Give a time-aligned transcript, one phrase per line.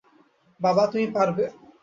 [0.59, 1.43] বাবা, তুমি পারবে।